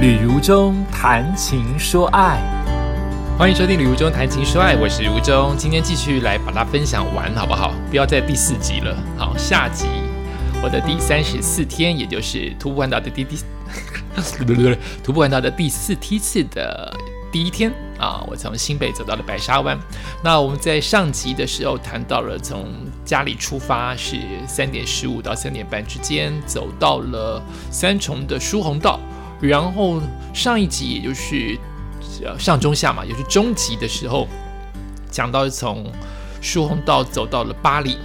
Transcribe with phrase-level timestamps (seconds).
[0.00, 2.40] 旅如中谈情说爱，
[3.38, 7.74] 欢迎收听《旅如中谈情说爱》，我是如中，今天继续来把它分享完，好不好？
[7.90, 9.88] 不要在第四集了，好，下集
[10.62, 13.36] 我的第三十四天，也就是徒步环岛的第第，
[15.04, 16.96] 徒步环岛的第四梯次的
[17.30, 19.78] 第一天啊，我从新北走到了白沙湾。
[20.24, 22.72] 那我们在上集的时候谈到了，从
[23.04, 24.16] 家里出发是
[24.48, 28.98] 三点十五到三点半之间，走到了三重的疏洪道。
[29.40, 30.00] 然后
[30.34, 31.58] 上一集也就是
[32.38, 34.28] 上中下嘛，也是中集的时候，
[35.10, 35.90] 讲到从
[36.40, 37.96] 疏洪道走到了巴黎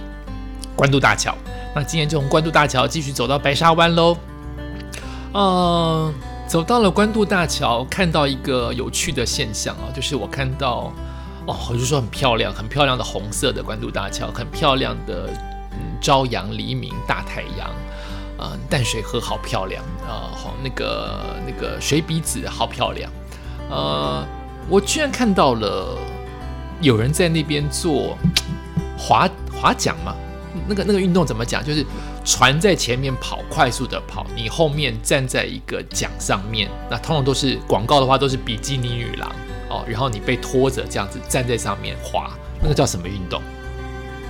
[0.74, 1.36] 关渡大桥。
[1.74, 4.16] 那今天就从关渡大桥继续走到白沙湾喽。
[5.34, 6.14] 嗯，
[6.46, 10.90] 走到了关渡大桥，看到一个有趣的现象啊，就是我看到
[11.46, 15.28] 哦，我就说很漂亮，很漂亮的红色的关渡大桥，很漂亮的
[15.72, 17.70] 嗯朝阳黎明大太阳。
[18.38, 20.28] 呃，淡水河好漂亮啊！
[20.36, 23.10] 好，那个那个水笔子好漂亮。
[23.70, 24.22] 呃，
[24.68, 25.96] 我居然看到了
[26.82, 28.16] 有人在那边做
[28.98, 30.14] 划划桨嘛？
[30.68, 31.64] 那个那个运动怎么讲？
[31.64, 31.84] 就是
[32.26, 36.70] 船在前面跑，快速的跑，你后面站在一个桨上面。
[36.90, 39.32] 那通常都是广告的话，都是比基尼女郎
[39.70, 43.40] 哦，然后你被拖着这样子站在上面划，那个叫什么运动？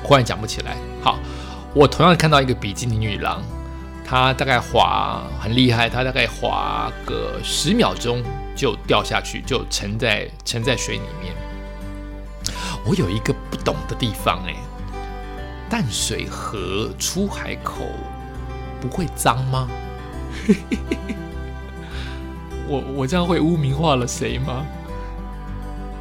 [0.04, 0.76] 忽然讲不起来。
[1.02, 1.18] 好，
[1.74, 3.42] 我同样看到一个比基尼女郎。
[4.08, 8.22] 他大概滑很厉害，他大概滑个十秒钟
[8.54, 11.34] 就掉下去，就沉在沉在水里面。
[12.84, 14.54] 我有一个不懂的地方，哎，
[15.68, 17.82] 淡水河出海口
[18.80, 19.68] 不会脏吗？
[22.68, 24.64] 我我这样会污名化了谁吗？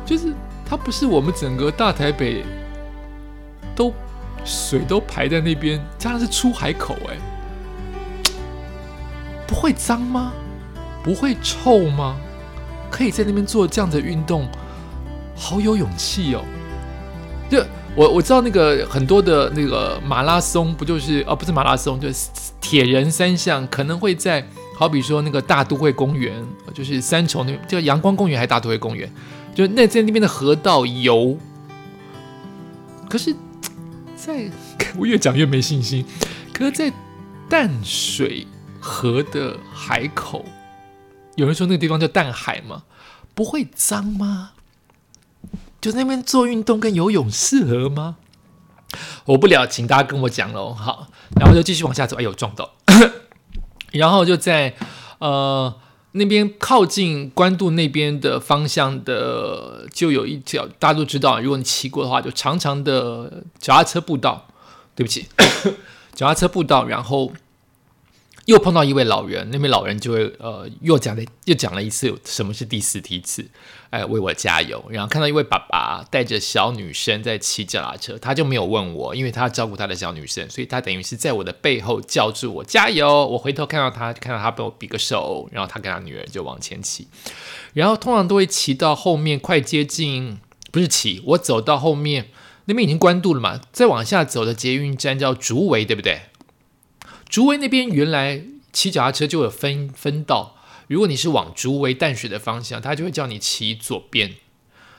[0.05, 0.31] 就是
[0.63, 2.45] 它不是我们整个大台北
[3.75, 3.91] 都
[4.43, 7.17] 水都排在那边，这样是出海口，哎。
[9.47, 10.33] 不会脏吗？
[11.03, 12.17] 不会臭吗？
[12.89, 14.47] 可以在那边做这样的运动，
[15.35, 16.43] 好有勇气哦！
[17.49, 17.63] 就
[17.95, 22.29] 我我知道那个很多的那个马拉松，不就是哦，不是马拉松，就是
[22.61, 24.45] 铁人三项，可能会在
[24.75, 26.33] 好比说那个大都会公园，
[26.73, 29.11] 就是三重那叫阳光公园还是大都会公园，
[29.53, 31.37] 就那在那边的河道游。
[33.09, 33.35] 可是，
[34.15, 34.49] 在
[34.97, 36.05] 我越讲越没信心。
[36.53, 36.91] 可是，在
[37.49, 38.47] 淡水。
[38.85, 40.45] 河的海口，
[41.33, 42.83] 有人说那个地方叫淡海吗？
[43.33, 44.51] 不会脏吗？
[45.81, 48.17] 就那边做运动跟游泳适合吗？
[49.25, 50.71] 我不了，请大家跟我讲喽。
[50.71, 51.07] 好，
[51.39, 52.15] 然后就继续往下走。
[52.17, 52.75] 哎呦，撞到！
[53.91, 54.75] 然后就在
[55.17, 55.73] 呃
[56.11, 64.45] 那边靠近关渡那边的方向的，就有一条大家都知道，如果你骑过的话，就长长的脚踏车步道。
[64.93, 65.25] 对不起，
[66.13, 67.31] 脚踏车步道，然后。
[68.45, 73.43] 又碰到一位老人，那位老人就会呃又讲了又讲了一次什么是第四梯次，
[73.89, 74.83] 哎为我加油。
[74.89, 83.25] 然后看到一位爸爸带着小女生在骑脚踏车，他就没有问我，因为他要照顾他的小女生，所以他等于是在我的背后叫住我加油。
[83.27, 87.07] 我回头看到他，看到他被我比个手，然后他跟他女儿就往前骑。
[87.73, 90.37] 然后通常都会骑到后面快接近，
[90.71, 92.27] 不是骑，我走到后面
[92.65, 96.21] 那边已经关渡了嘛，再往下走的捷运站叫竹围，对不对？
[97.27, 104.35] 竹围那边原来骑脚踏车就有分分道，如果你是往竹围淡水的方向，他就会叫你骑左边，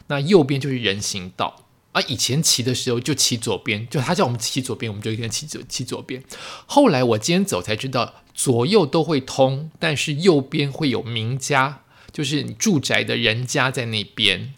[0.09, 1.63] 那右边就是人行道。
[1.93, 6.23] 啊，以前骑的时候就骑左边，就他叫我们骑左边，我们就一定骑左骑左边。
[6.67, 14.53] 后来我今天走才知道，左右都会通，但是右边会有民家，就是你住宅的人家在那边，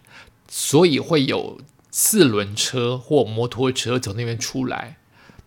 [0.49, 4.97] 所以会有四轮车或摩托车从那边出来。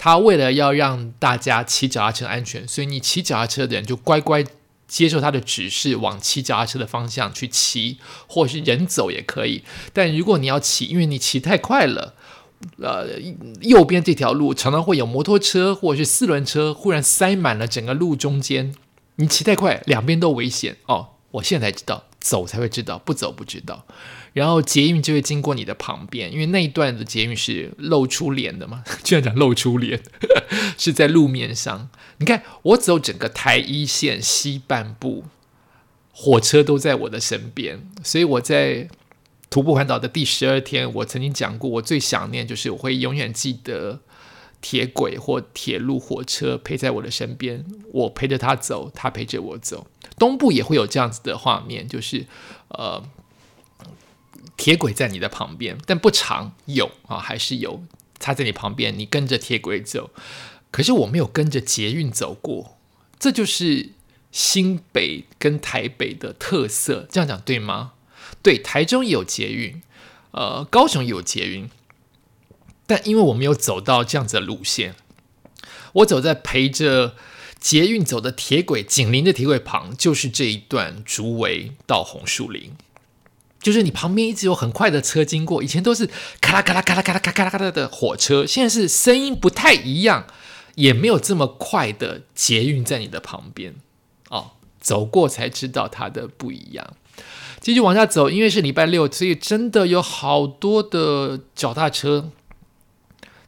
[0.05, 4.45] 他为了要让大家骑脚踏车安全，所以你骑脚踏车的人就乖乖
[4.89, 9.63] 接受他的指示，往骑脚踏车的方向去骑，或是人走也可以。
[9.93, 12.15] 但如果你要骑，因为你骑太快了，
[12.81, 13.11] 呃，
[13.61, 18.75] 右边这条路常常会有摩托车或者是四轮车忽然塞满了整个路中间，
[19.15, 21.11] 你骑太快，两边都危险哦。
[21.31, 23.85] 我现在才知道，走才会知道，不走不知道。
[24.33, 30.01] 然后捷运就会经过你的旁边，因为那一段的捷运是露出脸的嘛， 居然讲露出脸，
[30.79, 31.91] 是在路面上。
[32.19, 35.25] 你看我走整个台一线西半部，
[36.13, 38.89] 火车都在我的身边，所以我在
[39.51, 44.01] 徒步环岛的第十二天，我曾经讲过，我最想念就是我会永远记得
[44.63, 49.87] 铁轨或铁路火车陪在我的身边，我陪着他走，他陪着我走。
[50.23, 52.27] 东部也会有这样子的画面，就是
[52.69, 53.03] 呃。
[54.55, 57.83] 铁轨在你的旁边，但不长，有啊，还是有。
[58.21, 60.11] 它在你旁边，你跟着铁轨走。
[60.71, 62.79] 可是我没有跟着捷运走过，
[63.19, 63.91] 这就是
[64.31, 67.95] 新北跟台北的特色，这样讲对吗？
[68.41, 69.83] 对，台中有捷运，
[70.31, 71.69] 呃，高雄有捷运，
[72.87, 74.95] 但因为我没有走到这样子的路线，
[75.95, 77.17] 我走在陪着
[77.63, 82.73] 捷运走的铁轨，紧邻的铁轨旁就是这一段竹围到红树林。
[83.61, 86.11] 就是你旁边一直有很快的车经过，以前都是
[86.41, 90.27] 咔啦咔啦咔啦咔啦咔咔啦咔啦的火车，现在是声音不太一样，
[90.75, 93.77] 也没有这么快的捷运在你的旁边
[94.31, 94.51] 哦。
[94.81, 96.95] 走过才知道它的不一样。
[97.61, 102.33] 继续往下走，因为是礼拜六，所以真的有好多的脚踏车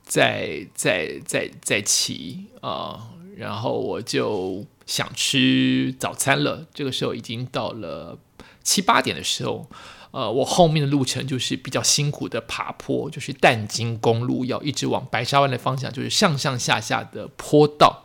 [0.04, 3.10] 在在在在骑啊。
[3.36, 8.18] 然后我就想吃早餐了，这个时候已经到了
[8.62, 9.68] 七八点的时候。
[10.16, 18.04] 呃，我后面的路程就是比较辛苦的爬坡，就是淡金公路要一直往白沙湾的方向，就是上上下下的坡道，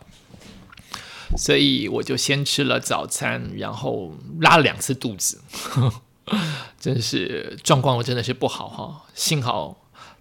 [1.37, 5.87] 所以我就先吃了早餐，然后拉了两次肚子，呵
[6.25, 6.39] 呵
[6.79, 9.05] 真是状况我真的是不好哈。
[9.13, 9.78] 幸好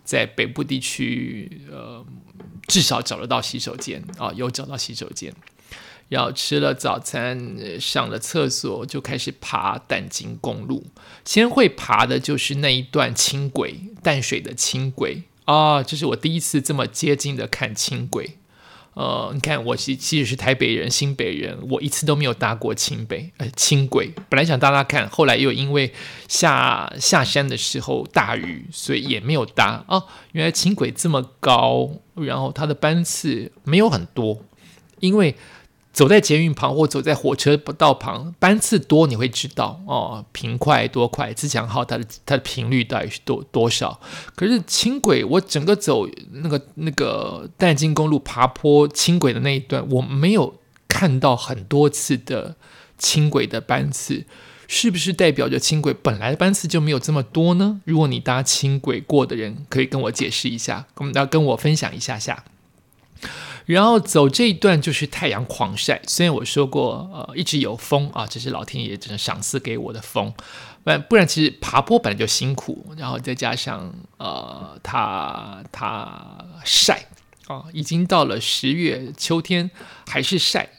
[0.08, 2.02] 在北部地区，呃，
[2.66, 5.31] 至少找得到洗手间啊，有找到洗手间。
[6.08, 10.87] 然后吃了早餐，上了厕所，就开始爬淡金公路。
[11.26, 18.38] 先会爬的就是那一段轻轨，淡水的轻轨啊，这是我第一次这么接近的看轻轨。
[18.99, 24.12] 呃，你看，我其其实是台北人，新北人，我一次都没有搭过轻北呃轻轨。
[24.29, 25.93] 本来想搭搭看，后来又因为
[26.27, 29.85] 下下山的时候大雨，所以也没有搭。
[29.87, 30.03] 啊，
[30.33, 34.43] 原来轻轨这么高，然后它的班次没有很多，
[34.99, 35.37] 因为。
[35.99, 43.99] 走在捷运旁或走在火车道旁，班次多你会知道哦，平快多快，自强号它的它的频率到底是多多少？
[44.37, 52.55] 可是轻轨我整个走那个那个淡金公路爬坡轻轨的那一段，我没有看到很多次的
[52.97, 54.25] 轻轨的班次，
[54.69, 57.81] 是不是代表着轻轨本来班次就没有这么多呢？
[57.85, 62.44] 如果你搭轻轨过的人，可以跟我解释一下，跟要跟我分享一下下。
[63.69, 70.32] 然后走这一段就是太阳狂晒，虽然我说过，呃，一直有风啊，这是老天爷真的赏赐给我的风，
[70.82, 77.09] 不然不然其实爬坡本来就辛苦，然后再加上呃，它它晒
[77.47, 79.70] 啊，已经到了十月秋天
[80.06, 80.70] 还是晒，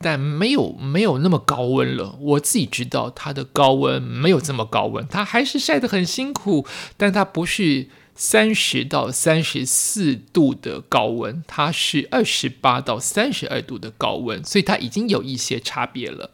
[0.00, 2.16] 但没有没有那么高温了。
[2.18, 6.66] 我自己知道它的高温没有这么高温，它还是晒得很辛苦，
[6.96, 7.88] 但它不是。
[8.14, 16.30] 三十到三十四度的高温，它是二十八到三十二度的高温，所以它已经有一些差别了。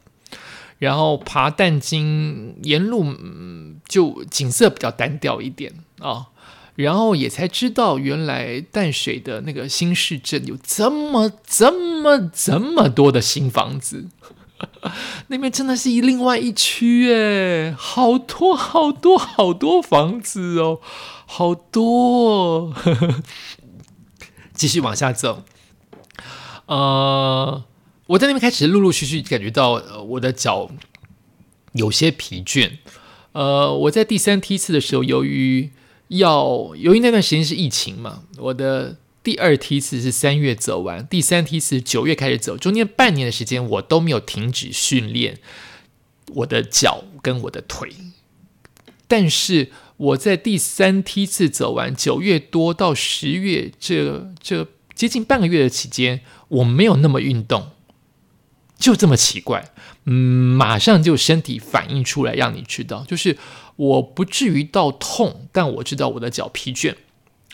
[0.78, 6.26] 然后爬淡金沿路嗯就景色比较单调一点啊，
[6.76, 14.06] 然后也才知道原来淡水的那个新市镇有这么这么这么多的新房子，
[15.26, 20.81] 那边真的是一另外一区诶，好多好多好多房子哦。
[21.30, 22.75] 好多，哦
[24.54, 25.44] 继续往下走。
[26.66, 27.64] 呃，
[28.06, 29.72] 我在那边开始陆陆续续感觉到
[30.08, 30.70] 我的脚
[31.75, 32.78] 有些疲倦。
[33.32, 35.70] 呃，我在第三梯次的时候，由于
[36.08, 45.38] 要由于那段时间是疫情嘛，我的第二梯次是三月走完，第三梯次九月开始走，中间半年的时间我都没有停止训练
[46.28, 47.94] 我的脚跟我的腿，
[49.08, 49.72] 但是。
[49.98, 57.70] 我在第三梯次走完九月多到十月这这接近半个月的期间，我没有那么运动，
[58.79, 59.72] 就这么奇怪，
[60.05, 60.12] 嗯，
[60.56, 63.36] 马上就身体反应出来，让你知道，就是
[63.74, 66.94] 我不至于到痛，但我知道我的脚疲倦，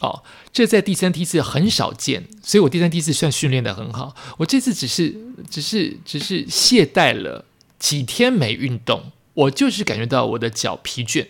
[0.00, 5.16] 哦，这在第三梯次很少见，所以我第三梯次算训练的很好，我这次只是
[5.48, 7.46] 只是只是懈怠了
[7.78, 11.28] 几天没运动，我就是感觉到我的脚疲倦。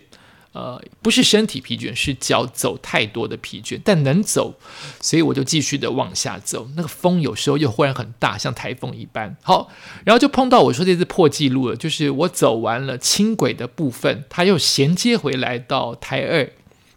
[0.55, 4.55] 呃，不是身体疲倦，是脚走太多的疲倦，但能走，
[5.01, 6.69] 所以我就继续的往下走。
[6.77, 9.37] 那个风有时候又忽然很大，像台风一般。
[9.43, 9.69] 好，
[10.05, 16.49] 然后就碰到我说这次破纪录了，就是我走完了轻轨的部分，它又衔接回来到台二，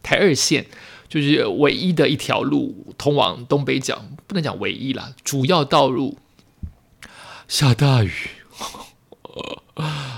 [0.04, 0.68] 台二线
[1.10, 6.20] 就是唯一的一条路通往东北角，不能讲唯一啦，主要道路
[7.48, 8.12] 下大雨。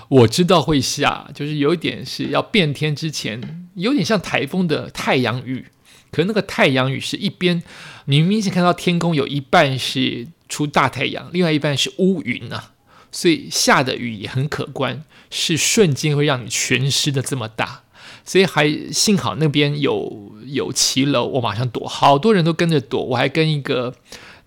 [0.07, 5.67] 我知道会下，就是有一点是要变天之前，有点像台风的太阳雨。
[6.11, 7.61] 可是那个太阳雨是一边，
[8.05, 12.71] 你明显看到天空有一半是出大太阳，另外一半是乌云啊，
[13.11, 17.83] 所以下的雨也很可观，是瞬间会让你全湿的这么大。
[18.25, 23.93] 所以还幸好那边有有骑楼，我马上躲，好多人都跟着躲，我还跟一个。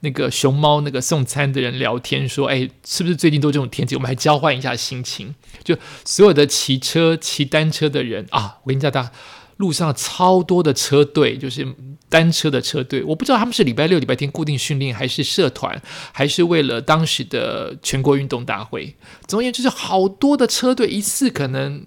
[0.03, 3.97] 那个熊猫那个送餐的人聊天，说：“哎，是不是最近都这种天气？
[3.97, 9.11] 我们还交换一下心情。”就所有的骑车、骑单车的人啊，我跟你讲，大
[9.59, 11.65] 路上超多的车队，就是
[12.09, 13.05] 单车的车队。
[13.05, 15.81] 我不知道他们是礼拜六、礼拜天固定训练，还是社团，
[16.13, 18.97] 还是为了当时的全国运动大会。
[19.29, 21.87] 总而言之，就是好多的车队一次可能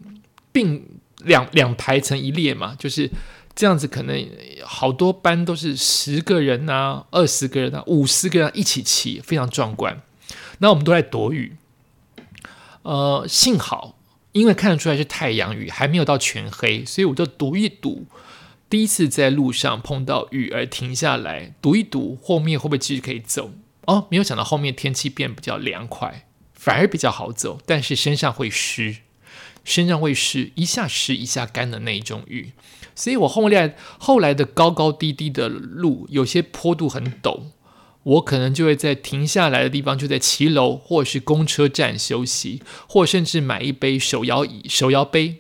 [0.54, 0.82] 并
[1.26, 3.12] 两两排成一列嘛，就是
[3.56, 4.30] 这样子，可能
[4.64, 10.02] 好多班都是十个人啊、二十个人啊、五十个人一起骑，非常壮观。
[10.60, 11.56] 那我们都在躲雨，
[12.84, 13.98] 呃，幸好。
[14.34, 18.06] 因为看得出来是太阳雨，还没有到全黑，所以我就赌一赌。
[18.70, 23.54] 第一次在路上碰到雨而停下来，赌一赌后面会不会继续可以走。
[23.86, 28.98] 哦，没有想到后面天气变比较凉快，反而比较好走，但是身上会湿，
[29.64, 32.52] 身上会湿，一下湿一下干的那种雨。
[32.96, 37.42] 所以我后来后来的高高低低的路，有些坡度很陡。
[38.04, 45.38] 我可能就会在停下来的地方，就在骑楼或是公车站休息，或甚至买一杯手摇椅、手摇杯。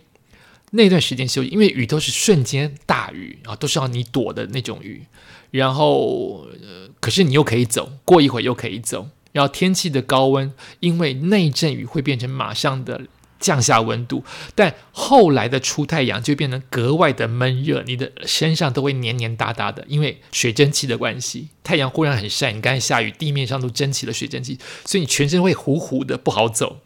[0.71, 5.05] 那段时间休息，因为雨都是瞬间大雨啊，都是要你躲的那种雨。
[5.51, 9.09] 然后，呃，可是你又可以走，过一会又可以走。
[9.31, 13.01] 然后天气的高温，因为那阵雨会变成马上的。
[13.45, 14.23] 降下温度，
[14.55, 21.49] 但后来的出太阳就变得格外的闷热，你的身上都会黏黏哒哒的，因为水蒸气的关系。
[21.63, 26.79] 太阳忽然很晒，你刚才下雨，地面上都蒸起了水蒸气，所以你全身会糊糊的，不好走。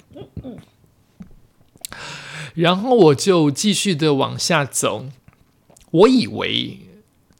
[2.56, 5.06] 然后我就继续的往下走，
[5.92, 6.89] 我以为。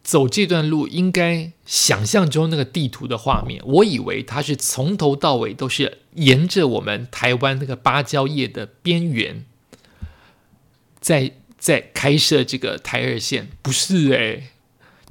[0.10, 9.46] 走这段路应该想象中那个地图的画面，我以为它是从头到尾都是沿着我们台湾那个芭蕉叶的边缘，
[11.00, 14.48] 在在开设这个台二线，不是诶，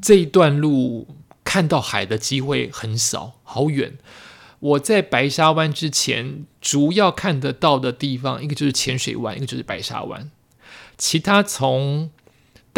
[0.03, 1.07] 这一段路
[1.45, 3.97] 看到海的机会很少，好远。
[4.59, 10.29] 我在白沙湾之前，主要看得到的地方，一个就是浅水湾，一个就是白沙湾，
[10.97, 12.11] 其他从。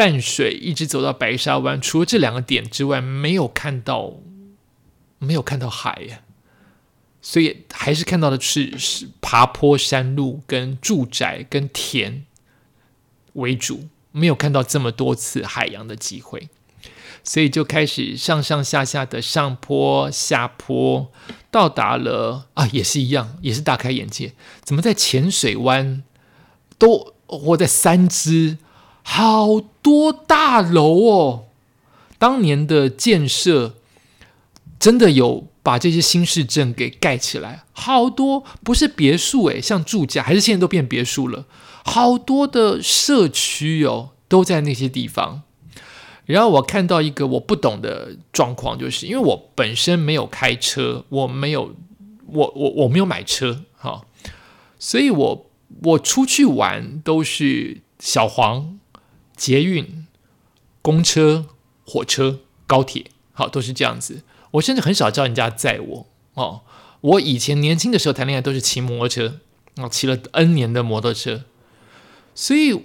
[0.00, 4.14] 淡水一直走到白沙湾，除了这两个点之外，没有看到，
[5.19, 6.23] 没有看到海呀，
[7.21, 12.25] 所以还是看到的是是爬坡山路、跟住宅、跟田
[13.35, 16.49] 为主，没有看到这么多次海洋的机会，
[17.23, 21.12] 所以就开始上上下下的上坡下坡，
[21.50, 24.33] 到达了啊，也是一样，也是大开眼界，
[24.64, 26.02] 怎么在浅水湾
[26.78, 28.57] 都活在三只？
[29.12, 31.47] 好多大楼哦！
[32.17, 33.75] 当年的建设
[34.79, 41.47] 真的有把这些新市镇给盖起来，好多不是别墅诶，像住家还是现在都变别墅了。
[41.85, 45.43] 好多的社区哦，都在那些地方。
[46.26, 51.75] 然后我看到一个我不懂的状况，就是因为我本身没有开车，我没有
[52.26, 54.02] 我我我没有买车哈，
[54.79, 55.50] 所以我
[55.83, 58.76] 我出去玩都是小黄。
[59.41, 60.07] 捷运、
[60.83, 61.47] 公车、
[61.87, 64.23] 火车、高铁，好，都是这样子。
[64.51, 66.61] 我甚至很少叫人家载我哦。
[67.01, 69.39] 我以前年轻的时候谈恋爱都是骑摩托车，
[69.77, 71.45] 啊，骑了 N 年的摩托车。
[72.35, 72.79] 所以，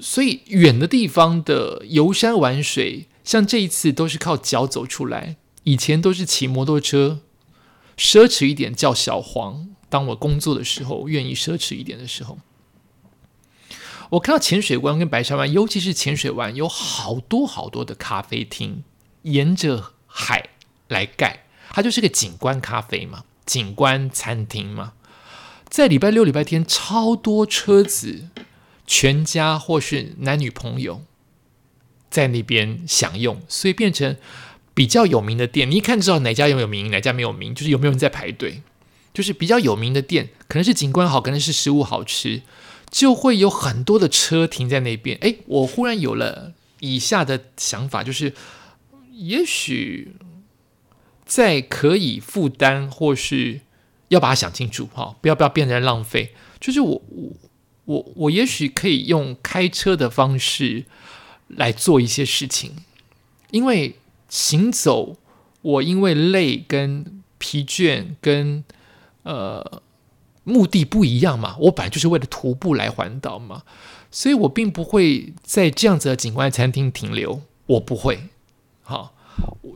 [0.00, 5.36] 所以远的地方的游山玩水，像这一次都是靠脚走出来。
[5.62, 7.20] 以前都是骑摩托车，
[7.96, 9.68] 奢侈一点叫小黄。
[9.88, 12.38] 当我工作的时候，愿意奢侈一点的时候。
[14.12, 18.82] 我看到浅水湾跟白沙湾，尤其是浅水湾，有好多好多的咖啡厅，
[19.22, 20.50] 沿着海
[20.88, 24.92] 来盖，它就是个景观咖啡嘛，景观餐厅嘛。
[25.70, 28.28] 在礼拜六、礼拜天，超多车子，
[28.86, 31.02] 全家或是男女朋友
[32.10, 34.18] 在那边享用，所以变成
[34.74, 35.70] 比较有名的店。
[35.70, 38.60] 你一看知道哪家有有名，哪家没有名，就是有没有人在排队。
[39.14, 42.42] 就是比较有名的店，可能是景观好，可能是食物好吃。
[42.92, 45.16] 就会有很多的车停在那边。
[45.22, 48.34] 哎，我忽然有了以下的想法，就是
[49.12, 50.14] 也许
[51.24, 53.62] 在可以负担，或是
[54.08, 56.34] 要把它想清楚哈，不要不要变成浪费。
[56.60, 57.32] 就是我我
[57.86, 60.84] 我我也许可以用开车的方式
[61.48, 62.76] 来做一些事情，
[63.52, 63.96] 因为
[64.28, 65.16] 行走，
[65.62, 68.62] 我因为累跟疲倦跟
[69.22, 69.82] 呃。
[70.44, 73.62] 目的不一样嘛，我本来就是为了徒步来环岛嘛，
[74.10, 78.28] 所以我并不会在这样子的景观餐厅停留，我不会。
[78.82, 79.14] 好，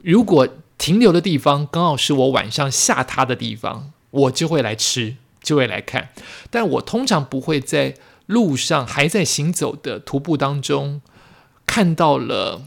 [0.02, 6.11] 如果停留的地方刚好是我晚上下榻的地方，我就会来吃，就会来看。
[6.50, 7.94] 但我通常不会在
[8.26, 11.00] 路上还在行走的徒步当中
[11.64, 12.66] 看到了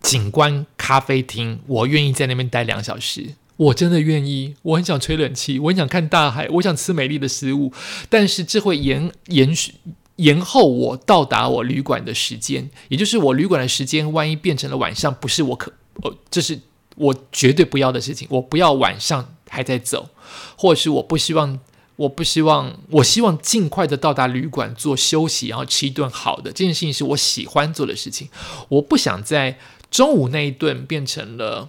[0.00, 7.70] 景观咖啡厅，我愿意在那边待两小时，我真的愿意，我很想吹冷气，我很想看大海，我想吃美丽的食物，
[8.08, 9.74] 但是这会延延续
[10.16, 15.70] 延后我到达我旅馆的时间，也就是我旅馆的时间，万一变成了晚上，不是我可
[16.02, 16.58] 哦，这是
[16.96, 20.08] 我绝对不要的事情，我不要晚上还在走，
[20.56, 21.60] 或者是我不希望。
[21.98, 26.52] 我不希望，我希望尽快的到达旅馆做休息，然后吃一顿好的。
[26.52, 28.28] 这件事情是我喜欢做的事情。
[28.68, 29.58] 我不想在
[29.90, 31.68] 中午那一顿变成了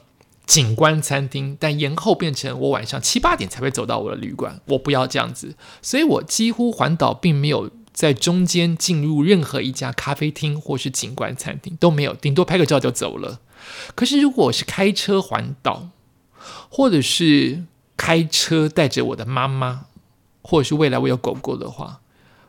[0.50, 4.60] 景观餐厅，但延后变成我晚上七八点才会走到我的旅馆。
[4.65, 13.39] 我不要这样子，所以我几乎环岛并没有在中间进入任何一家咖啡厅或是景观餐厅都没有，顶多拍个照就走了。
[13.94, 15.89] 可是如果我是开车环岛，
[16.70, 17.65] 或者是
[17.96, 19.86] 开车带着我的妈妈。
[20.41, 22.00] 或者是未来我有狗狗的话，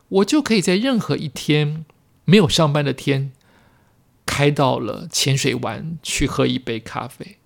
[0.09, 1.85] 我就可以在任何一天
[2.25, 3.33] 没有上班的天，
[4.25, 7.37] 开到了浅水湾去喝一杯咖啡，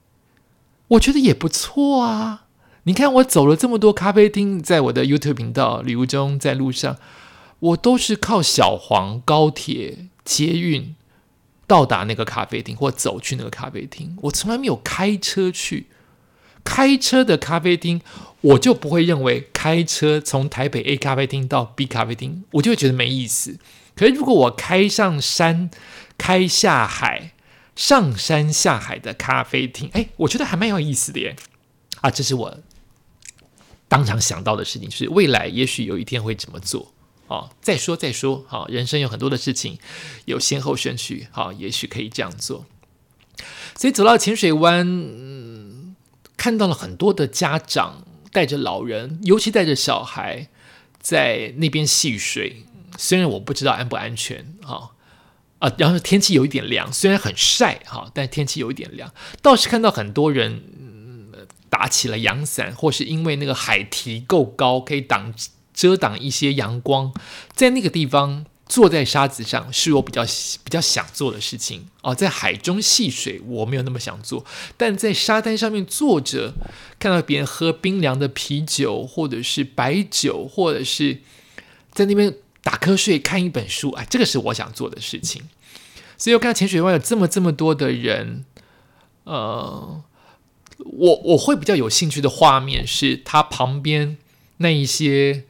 [0.95, 2.45] 我觉得也不错啊。
[2.85, 6.99] 你看我走了这么多咖啡厅，在我的 YouTube 频道旅游中，在路上，
[7.61, 10.95] 我都是靠小黄高铁捷运
[11.67, 15.87] 到达那个咖啡厅，或走去那个咖啡厅，我从来没有开车去。
[16.63, 18.01] 开车的咖啡厅，
[18.41, 23.59] 我就不会认为开车从台北 A 咖啡厅到 B 咖啡厅，我就会觉得没意思。
[23.95, 25.71] 可是如果我开上山、
[26.17, 27.34] 开下海、
[27.77, 31.37] 上山下海的咖啡厅，哎，我觉得还蛮有意思的耶！
[32.01, 32.59] 啊，这是我
[33.89, 36.93] 当场想到的事情，就是未来也许有一天会怎么做
[37.29, 37.51] 啊？
[37.61, 39.79] 再说再说，好，人生有很多的事情
[40.25, 42.67] 有先后顺序，好，也许可以这样做。
[43.77, 44.87] 所以走到浅水湾。
[44.87, 45.55] 嗯
[46.37, 50.49] 看到了很多的家长带着老人，尤其带着小孩
[51.01, 52.67] 在那边戏水。
[52.99, 54.91] 虽然我不知道安不安全，哈
[55.65, 59.11] 啊，然后天气有一点凉，虽然很晒，哈，但天气有一点凉。
[59.41, 61.33] 倒是看到很多人嗯
[61.71, 65.33] 打起了阳伞，或是因为那个海堤够高，可以挡
[65.73, 67.15] 遮挡一些阳光，
[67.55, 68.45] 在那个地方。
[68.67, 74.43] 坐在沙子上是我比较比较想做的事情哦，在海中戏水我没有那么想做，
[74.79, 76.55] 但在沙滩上面坐着，
[76.99, 81.21] 看到别人喝冰凉的啤酒或者是白酒，或者是
[81.93, 85.43] 在那边打瞌睡看一本书，哎，这个是我想做的事情。
[86.19, 88.45] 所以我看到潜水湾有这么这么多的人，
[89.23, 90.03] 呃，
[90.79, 94.17] 我我会比较有兴趣的画面是他旁边
[94.57, 95.45] 那一些。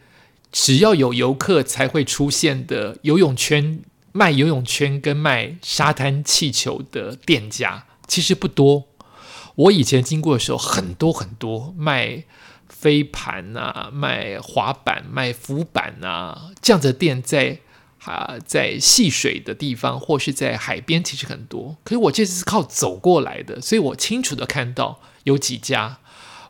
[0.56, 3.80] 只要有游客才会出现的游泳圈
[4.12, 8.84] 卖游泳圈跟卖沙滩气球的店家其实不多。
[9.56, 12.22] 我以前经过的时候，很多很多卖
[12.84, 17.60] 飞盘啊、卖滑板、卖浮板啊这样的店，在
[18.04, 21.78] 啊在戏水的地方或是在海边，其实很多。
[21.82, 26.00] 可是我这次是靠走过来的，所以我清楚的看到有几家。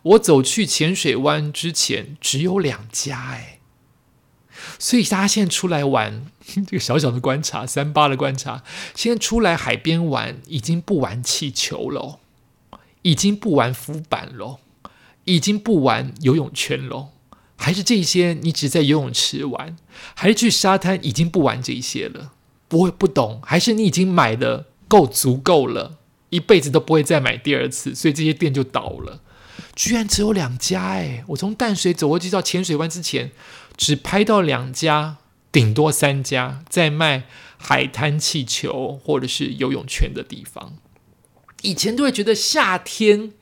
[0.02, 3.60] 我走去浅水湾之前，只有两家，哎。
[4.80, 8.64] 所以大家现在出来玩，这个小小的观察，三八的观察，
[8.96, 12.18] 现在出来海边玩，已经不玩气球了，
[13.02, 14.58] 已经不玩浮板了，
[15.24, 17.10] 已经不玩游泳圈了，
[17.56, 18.38] 还是这些？
[18.42, 19.76] 你只在游泳池玩，
[20.14, 20.98] 还是去沙滩？
[21.04, 22.32] 已经不玩这些了？
[22.70, 25.98] 我也不懂，还是你已经买的够足够了，
[26.30, 29.20] 一辈子都不会再买第二次，所以这些店就倒了。
[29.76, 31.24] 居然只有两家哎！
[31.28, 33.32] 我从淡水走过去到浅水湾之前。
[33.76, 35.16] 只拍到两家，
[35.50, 37.24] 顶多三家在卖
[37.56, 40.74] 海滩气球或者是游泳圈的地方。
[41.62, 43.32] 以前都会觉得夏天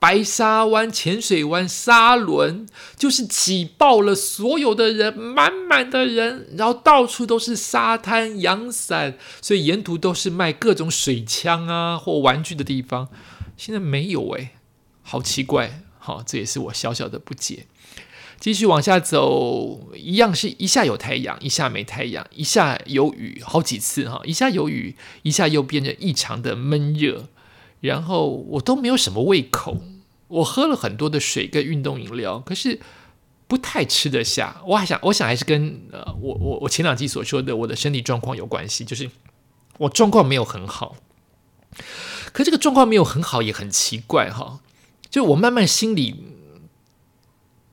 [0.00, 13.08] 白沙湾、浅水湾、沙轮就是挤爆了所有的人，满满的人，然后到处都是沙滩、阳伞，所以沿途都是卖各种水枪啊或玩具的地方。
[13.56, 14.50] 现在没有诶，
[15.02, 17.66] 好奇怪，好，这也是我小小的不解。
[18.38, 27.26] 继续往下走，一样是一下有太阳，一下没太阳，一下有雨，好几次哈，一下有雨，一下又变得异常的闷热，
[27.80, 29.78] 然后我都没有什么胃口，
[30.28, 32.80] 我喝了很多的水跟运动饮料，可是
[33.46, 34.60] 不太吃得下。
[34.66, 39.10] 我还想，我想还是跟呃，我我我前两集所说的我的身体状况有关系，就是
[39.78, 40.96] 我状况没有很好，
[42.32, 44.60] 可这个状况没有很好也很奇怪哈，
[45.10, 46.34] 就我慢慢心里。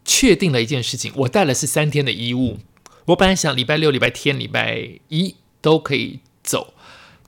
[0.08, 2.60] 确定了一件事情，我带了是三天的衣物。
[3.06, 6.75] 我本来想礼拜六、礼拜天、礼拜一都可以走，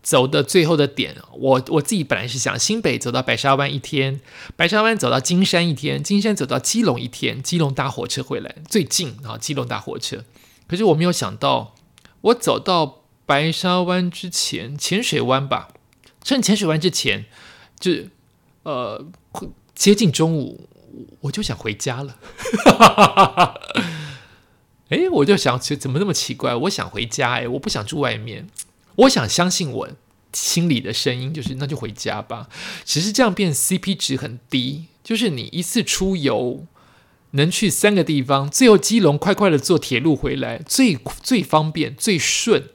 [0.01, 4.21] 走的最后的点，我我自己本来是想新北走到白沙湾一天，
[4.55, 10.23] 白沙湾走到金山一天，金山走到基隆一天，基隆搭火车回来最近啊，基隆搭火车。
[10.67, 11.75] 可是我没有想到，
[12.21, 15.69] 我走到白沙湾之前，浅水湾吧，
[16.23, 17.25] 趁浅水湾之前，
[17.79, 17.91] 就
[18.63, 19.05] 呃
[19.75, 20.69] 接近中午。
[21.21, 22.17] 我就想回家了。
[24.89, 26.55] 哎，我就想，怎么那么奇怪？
[26.55, 28.47] 我想回家，哎，我不想住外面，
[28.97, 29.89] 我想相信我
[30.33, 32.49] 心里的声音，就是那就回家吧。
[32.85, 36.65] 只是这样变 CP 值很低，就是你一次出游
[37.31, 42.69] 能去三个地方，最后基隆快快的坐铁路回来，最最方便最顺。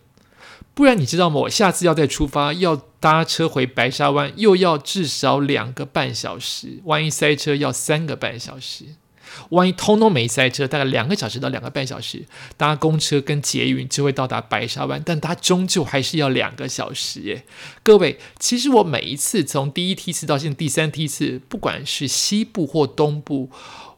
[0.75, 1.41] 不然你知道吗？
[1.41, 8.87] 我下次要再出发，要搭车回白沙湾，又要至少两个半小时，万一塞车要三个半小时。
[9.51, 12.25] 万一通通没塞车，大概两个小时到两个半小时，
[12.57, 17.45] 搭公车跟捷运就会到达白沙湾，但它终究还是要两个小时耶。
[17.83, 23.51] 各位，其实我每一次从第一梯次到现在第三梯次，不管是西部或东部，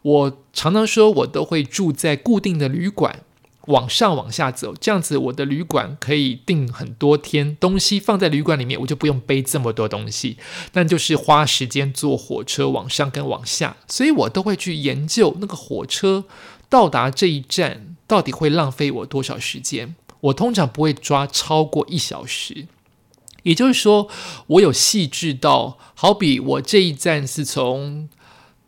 [0.02, 3.20] 我常常说我都会住在固定的旅馆。
[3.66, 10.36] 往上往下走，这样子我的旅馆可以订很多天，东西放在旅馆里面，我就不用背这么多东西。
[10.72, 16.24] 但就是花时间坐火车往上跟往下，所以我都会去研究那个火车
[16.68, 19.94] 到达这一站到底会浪费我多少时间。
[20.20, 22.66] 我通常不会抓超过一小时，
[23.42, 24.08] 也就是说，
[24.46, 28.08] 我有细致到，好比我这一站是从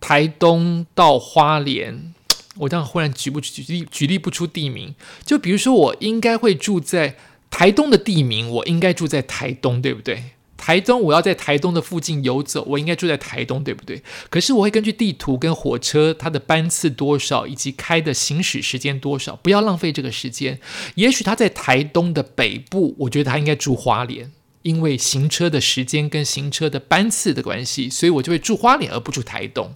[0.01, 2.15] 台东到花莲。
[2.59, 7.17] 我这样忽然举不举例举例不出地名，就比如说我应该会住在
[7.51, 10.25] 台东的地名，我应该住在台东，对不对？
[10.57, 14.03] 台东我要在台东的附近游走，我应该住在台东，对不对？
[14.31, 20.59] 可是我会根据地图跟火车它的班次多少，以及开的行驶时间多少，不要浪费这个时间。
[20.95, 29.75] 也许他在台东的北部，我觉得他应该住花莲，因为行车的时间跟行车的班次的关系，所以我就会住花莲而不住台东。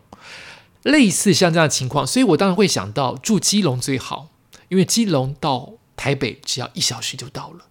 [0.83, 4.29] 类似像这样的情况，所以我当然会想到住基隆最好，
[4.69, 7.67] 因为基隆到台北只要一小时就到了。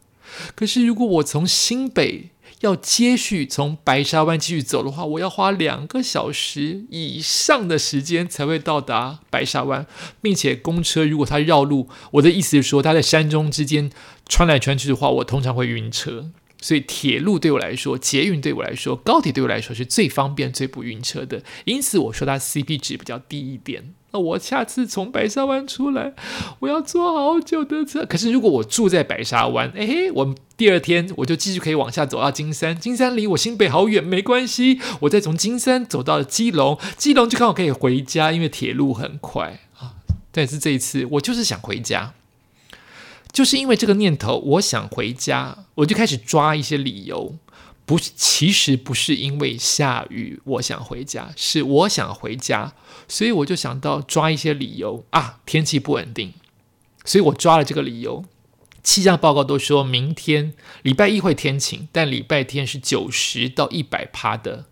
[0.55, 2.29] 可是如果我从新北
[2.61, 9.87] 要接续从白沙湾继续走的话，我要花两个小时以上的时间才会到达白沙湾，
[10.21, 13.89] 并且公车如果它绕路，我的意思是说它在山中之间
[14.27, 16.29] 穿来穿去的话，我通常会晕车。
[16.61, 21.41] 所以铁路对我来说，捷运对我来说，高铁对我来说是最方便、最不晕车的。
[21.65, 23.93] 因此我说它 CP 值比较低一点。
[24.11, 26.13] 那我下次从白沙湾出来，
[26.59, 28.03] 我要坐好久的车。
[28.05, 32.77] 可是如果我住在白沙湾，哎，我第二天我就继续可以往下走到金山。
[32.77, 39.93] 金山离我新北好远，没关系，我再从金山走到基隆，基隆就刚好可以回家，因为铁路很快啊。
[40.31, 42.13] 但是这一次我就是想回家。
[43.31, 47.35] 就是因为这个念头，我想回家，我就开始抓一些理由。
[47.85, 52.73] 不，其实不是因为下雨我想回家，是我想回家，
[53.07, 55.39] 所以我就想到抓一些理由啊。
[55.45, 56.33] 天气不稳定，
[57.03, 58.25] 所以我抓了这个理由。
[58.83, 64.65] 气象报告都说明天礼拜一会天晴，但礼拜天是九十到一百趴的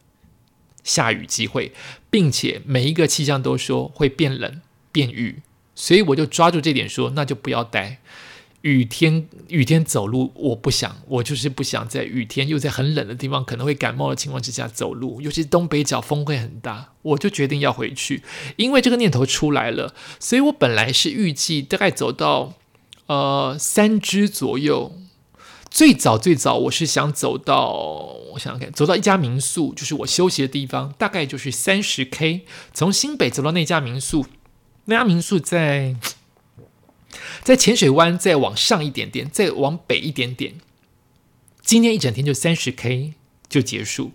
[0.84, 1.74] 下雨机会，
[2.12, 5.42] 并且每一个气象都说会变冷变雨，
[5.74, 8.00] 所以我就抓住这点说，那就不要待。
[8.68, 18.24] 雨天，雨天走路，我不想，我就是不想在雨天又在很冷的地方可能会感冒的情况之下走路，尤其是东北角风会很大，我就决定要回去。
[18.58, 22.56] 因为这个念头出来了，所以我本来是预计大概走到
[23.06, 24.92] 呃三支左右，
[25.72, 27.72] 最早最早我是想走到，
[28.34, 32.42] 我想想看，走到一家民宿，就是我休息的地方，大概就是三十 K，
[32.74, 34.26] 从新北走到那家民宿，
[34.86, 35.96] 那家民宿在。
[37.44, 40.56] 在浅水湾再往上一点点，再往北一点点，
[41.62, 43.14] 今天一整天就三十 K
[43.50, 44.12] 就结束。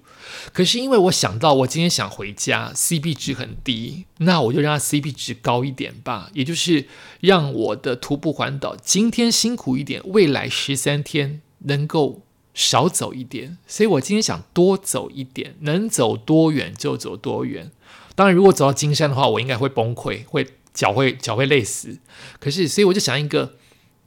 [0.52, 6.30] 可是因为我想到我今天想回家，CP 值很低，那我就让它 CP 值高一点吧。
[6.32, 6.86] 也就是
[7.20, 12.22] 让我的徒步环岛今天辛苦一点，未来十三天能够
[12.54, 13.58] 少走一点。
[13.66, 17.70] 所以我今天想多走一点，能走多远就走多远。
[18.14, 20.46] 当然，如果走到金山的话，我应该会崩溃，会。
[20.74, 21.98] 脚会脚会累死，
[22.40, 23.56] 可是所以我就想一个，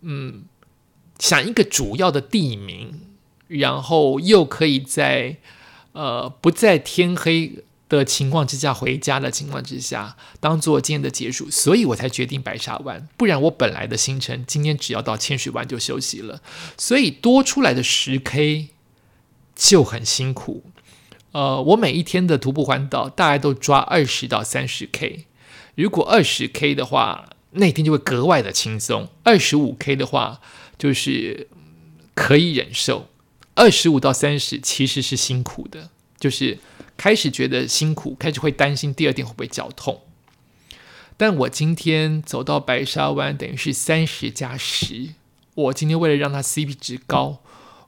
[0.02, 0.46] 嗯，
[1.20, 3.02] 想一个主要的地名，
[3.48, 5.38] 然后又可以在
[5.92, 13.08] 呃不在天黑的情况之下回家的情况之下，当做今天的结束，所以我才决定白沙湾。
[13.16, 16.42] 不然我本来的行程今天只要到千水湾就休息了，
[16.78, 18.70] 所以多出来的十 K
[19.56, 20.64] 就很辛苦。
[21.32, 25.26] 呃，我每一天的徒步环岛大概都抓二十到三十 K。
[25.76, 30.42] 如果二十 K 的话，那天就会格外的轻松；二十五 K 的话，
[30.78, 31.48] 就是
[32.14, 33.08] 可以忍受；
[33.56, 36.60] 二十五到三十其实是辛苦的，就是
[36.98, 40.02] 开始觉得辛苦，开始会担心第二天会不会脚痛。
[41.18, 45.10] 但我今天走到白沙湾，等于是三十加十。
[45.54, 47.42] 我今天为了让它 CP 值高，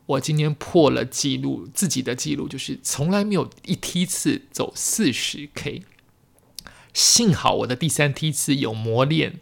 [0.05, 5.83] 我今天破了记录，自己的记录就是从来没有一梯次走四十 K。
[6.97, 9.39] 幸好我的第三梯次有磨练，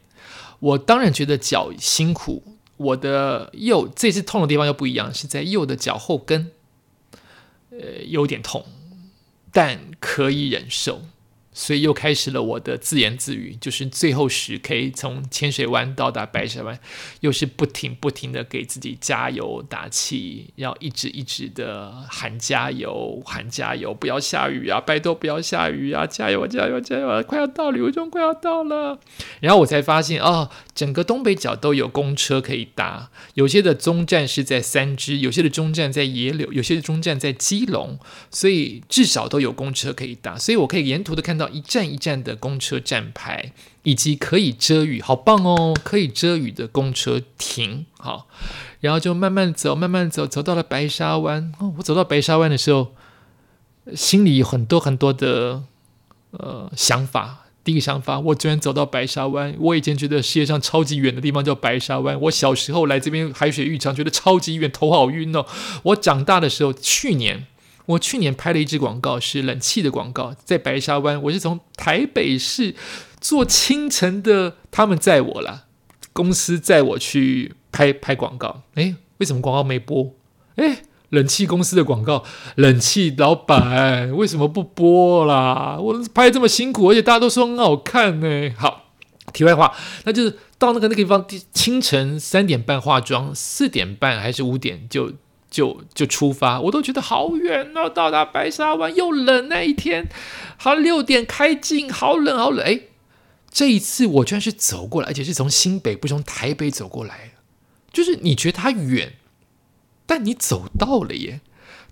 [0.59, 2.43] 我当然觉得脚辛苦。
[2.75, 6.51] 我的右这次痛的地方又不一样，是在右的脚后跟，
[7.69, 8.65] 呃，有点痛，
[9.53, 11.03] 但可以忍受。
[11.57, 16.77] 所以又开始了我的自言自语，就是最后十 K 从浅水湾到达白沙湾，
[17.21, 28.99] 又是不停不停的给自己加油打气，要一直一直的喊加油喊加油，不要下雨啊，拜托不要下雨啊，加油加油加油，快要到旅游中快要到了。
[29.45, 37.99] 然后我才发现哦，整个东北角都有公车可以搭，有些的中站是在三支，有些的中站在野柳，有些的中站在基隆，
[38.31, 41.45] 所以至少都有公车可以搭，所以我可以沿途的看到。
[41.49, 43.53] 一站一站的公车站牌，
[43.83, 45.77] 以及可以遮雨，好棒哦！
[45.83, 48.27] 可以遮雨的公车停好，
[48.79, 51.53] 然后就慢慢走，慢慢走，走到了白沙湾。
[51.59, 52.93] 哦，我走到白沙湾的时候，
[53.93, 55.63] 心里有很多很多的
[56.31, 57.44] 呃想法。
[57.65, 59.53] 第一个想法，我居然走到白沙湾。
[59.59, 62.17] 我以前觉得世界上超级远的地方叫白沙湾。
[62.21, 65.45] 我小时候来这边海水浴场，觉得超级远，头好晕哦。
[65.83, 67.47] 我长大的时候，去年。
[67.87, 71.21] 我去年拍了一支广告，是冷气的广告，在白沙湾。
[71.21, 72.73] 我是从台北市
[73.21, 75.65] 坐清晨的，他们载我了，
[76.11, 78.63] 公司载我去拍拍广告。
[78.73, 80.15] 哎，为什么广告没播？
[80.55, 82.23] 哎，冷气公司的广告，
[82.55, 85.77] 冷气老板为什么不播啦？
[85.79, 88.51] 我拍这么辛苦，而且大家都说很好看呢。
[88.57, 88.91] 好，
[89.33, 95.13] 题外话，那就是到那个那个地方，清晨三点半化妆，四点半还是五点就。
[95.47, 97.87] 就就出发，我都觉得好远哦！
[97.87, 100.09] 到达白沙湾又冷那一天，
[100.57, 102.65] 好六点开镜，好冷好冷。
[102.65, 102.81] 哎，
[103.49, 107.31] 这一次我居然是走过来，而且是从新北，不是从台北走过来。
[107.93, 109.13] 就是你觉得它远，
[110.05, 111.41] 但你走到了耶。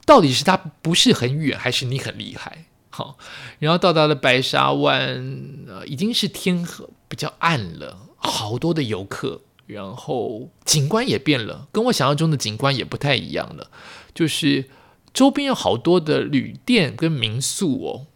[0.06, 2.65] 到底是它不是很远，还是你很厉害？
[2.89, 3.17] 好，
[3.60, 9.41] 然后到达了白沙湾，呃，已经是天黑比较暗了，好多的游客。
[9.65, 13.71] 然后景观也变了，跟我想象中的景观也不太一样了。
[14.13, 14.65] 就是
[15.13, 18.08] 周边有好多的旅店跟民宿哦，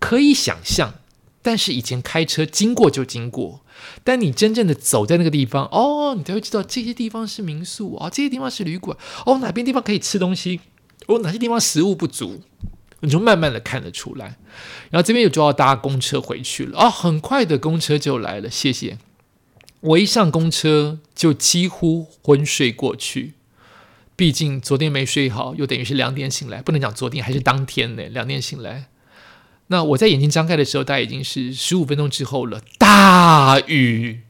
[0.00, 0.94] 可以想象。
[1.42, 3.64] 但是以前开车经过就经过，
[4.04, 10.60] 但你真正的走在那个地方哦，你才会知道这些地方是民宿啊，这些地方是旅馆哦，哪边地方可以吃东西
[11.06, 12.42] 哦，哪些地方食物不足，
[13.00, 14.36] 你就慢慢的看得出来。
[14.90, 18.98] 然后这边有就要搭公车回去了啊，很快的公车就来了，谢谢。
[19.80, 23.34] 我一上公车就几乎昏睡过去，
[24.16, 28.02] 毕竟昨天没睡好，又等于是两点醒来，不能讲昨天，还是当天呢？
[28.08, 28.88] 两点醒来，
[29.68, 32.62] 那我在眼睛张开的时候，大概已经是十五分钟之后了。
[32.78, 34.20] 大雨，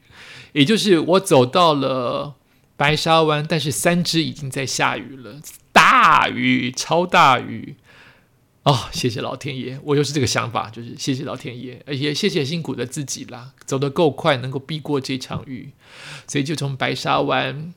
[0.52, 2.34] 也就是我走到了
[2.76, 5.40] 白沙湾，但是三只已经在下雨了，
[5.72, 7.76] 大雨，超大雨。
[8.62, 15.70] 哦，谢谢老天爷，我又是这个想法，就是谢谢老天爷，而且谢谢辛苦的自己啦，走得够快，能够避过这场雨，
[16.26, 17.72] 所以就从白沙湾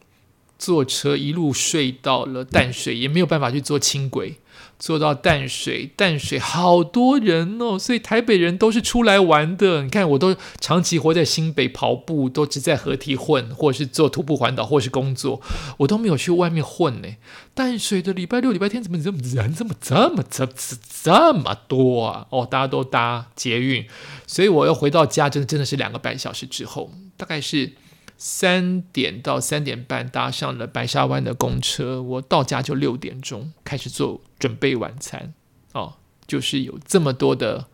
[0.57, 4.39] 坐车一路睡到了淡水，也没有办法去坐轻轨。
[4.79, 9.83] 坐到淡水，淡水好多人哦，所以台北人都是出来玩的。
[9.83, 15.41] 你看，我都长期活在新北跑步，都只在河堤混，或是做徒步环岛，或是工作，
[15.79, 17.09] 我都没有去外面混呢。
[17.53, 22.25] 淡水的礼拜六、礼拜天怎么这么人这么这么这这这么多啊？
[22.29, 23.85] 哦，大家都搭捷运，
[24.25, 27.73] 所以我又回到家，真的真的是两个半小时之后，大概是。
[28.21, 35.33] 三点到三点半搭上了白沙湾的公车，我到家就六点钟开始做准备晚餐。
[35.71, 35.93] 哦，
[36.27, 37.67] 就是有这么多的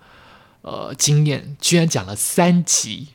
[0.61, 3.07] 呃经验，居然讲了三集，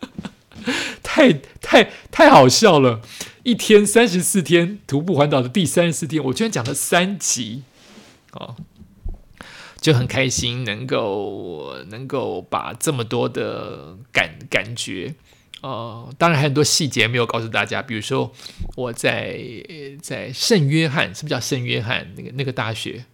[1.04, 3.02] 太太太好笑了！
[3.42, 7.64] 一天三十四天徒步环岛的第三十四天，我居然讲了三集，
[8.32, 8.56] 哦，
[9.80, 15.14] 就很开心，能够能够把这么多的感感觉。
[15.60, 18.32] 呃，当然还有很多细节没有告诉大家，比如说
[18.76, 19.40] 我在
[20.00, 23.06] 在圣约翰，是不是叫圣约翰那个那个大学？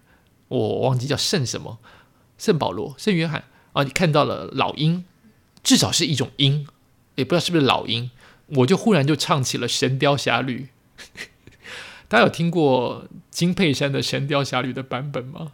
[0.49, 1.79] 我忘记叫圣什么，
[2.37, 5.07] 圣保罗、圣约翰啊，你看到了老鹰，
[5.63, 6.67] 至少是一种鹰，
[7.15, 8.11] 也不知道是不是老鹰，
[8.49, 10.69] 我就忽然就唱起了《神雕侠侣》。
[12.09, 15.53] 大家有听过金佩珊的《神雕侠侣》的版本吗？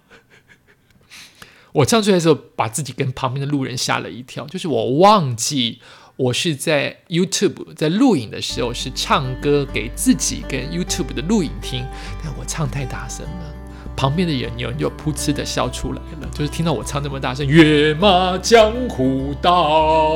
[1.75, 5.81] 我唱出来的时候，把自己跟旁边的路人吓了一跳，就是我忘记。
[6.21, 11.83] 我是在 YouTube 在录影的时候是唱歌给自己跟 YouTube 的录影听，
[12.23, 13.55] 但我唱太大声了，
[13.97, 20.15] 旁边的人有人就噗嗤的笑出来了，就是听到我唱那么大声，跃马江湖道，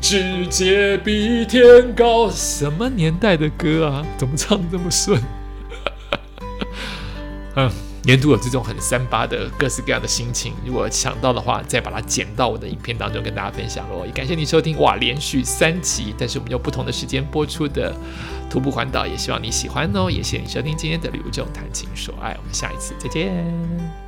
[0.00, 4.06] 直接比天高，什么年代的歌啊？
[4.16, 5.20] 怎么唱这么顺？
[7.56, 7.68] 嗯。
[8.02, 14.06] 年度有这种很三八的各式各样的心情，如果想到的话，再把它剪到我的影片当中跟大家分享喽。
[14.06, 17.94] 也感谢你收听哇，连续三集，但是我们用不同的时间播出的
[18.48, 20.10] 徒步环岛，也希望你喜欢哦。
[20.10, 23.99] 也谢谢你收听今天的旅游这种谈情说爱，我们下一次再见。